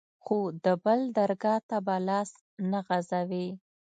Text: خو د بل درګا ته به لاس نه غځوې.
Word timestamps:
خو 0.23 0.37
د 0.65 0.67
بل 0.83 0.99
درګا 1.17 1.55
ته 1.69 1.77
به 1.85 1.95
لاس 2.07 2.29
نه 2.71 2.79
غځوې. 2.87 3.47